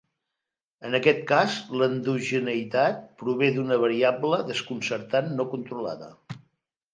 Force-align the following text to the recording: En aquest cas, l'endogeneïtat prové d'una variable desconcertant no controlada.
En 0.87 0.97
aquest 0.99 1.19
cas, 1.31 1.57
l'endogeneïtat 1.81 3.03
prové 3.19 3.51
d'una 3.59 3.77
variable 3.85 4.41
desconcertant 4.49 5.31
no 5.37 5.47
controlada. 5.55 6.11